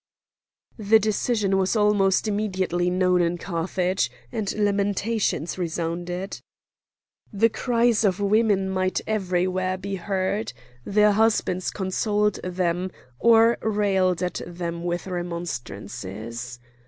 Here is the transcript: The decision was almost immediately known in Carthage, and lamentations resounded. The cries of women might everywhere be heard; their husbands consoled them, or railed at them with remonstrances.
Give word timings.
The 0.79 0.97
decision 0.97 1.59
was 1.59 1.75
almost 1.75 2.27
immediately 2.27 2.89
known 2.89 3.21
in 3.21 3.37
Carthage, 3.37 4.09
and 4.31 4.51
lamentations 4.57 5.59
resounded. 5.59 6.41
The 7.31 7.49
cries 7.49 8.03
of 8.03 8.19
women 8.19 8.67
might 8.67 9.01
everywhere 9.05 9.77
be 9.77 9.97
heard; 9.97 10.53
their 10.85 11.11
husbands 11.11 11.69
consoled 11.69 12.39
them, 12.43 12.89
or 13.19 13.59
railed 13.61 14.23
at 14.23 14.41
them 14.47 14.83
with 14.85 15.05
remonstrances. 15.05 16.57